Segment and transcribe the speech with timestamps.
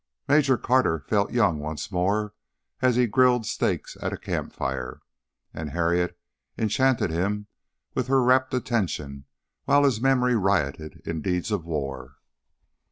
[0.27, 2.33] Major Carter felt young once more
[2.81, 5.03] as he grilled steaks at a camp fire,
[5.53, 6.17] and Harriet
[6.57, 7.45] enchanted him
[7.93, 9.25] with her rapt attention
[9.65, 12.15] while his memory rioted in deeds of war.